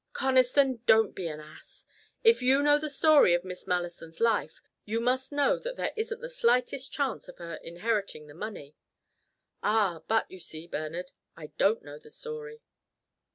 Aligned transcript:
"Conniston, 0.13 0.79
don't 0.87 1.13
be 1.13 1.27
an 1.27 1.39
ass. 1.39 1.85
If 2.23 2.41
you 2.41 2.63
know 2.63 2.79
the 2.79 2.89
story 2.89 3.35
of 3.35 3.45
Miss 3.45 3.67
Malleson's 3.67 4.19
life, 4.19 4.59
you 4.83 4.99
must 4.99 5.31
know 5.31 5.59
that 5.59 5.75
there 5.75 5.93
isn't 5.95 6.21
the 6.21 6.27
slightest 6.27 6.91
chance 6.91 7.27
of 7.27 7.37
her 7.37 7.59
inheriting 7.63 8.25
the 8.25 8.33
money." 8.33 8.75
"Ah, 9.61 10.01
but, 10.07 10.25
you 10.31 10.39
see, 10.39 10.65
Bernard, 10.65 11.11
I 11.37 11.51
don't 11.59 11.83
know 11.83 11.99
the 11.99 12.09
story." 12.09 12.63